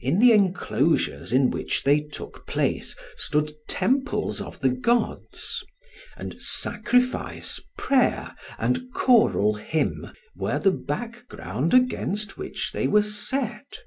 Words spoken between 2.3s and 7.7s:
place stood temples of the gods; and sacrifice,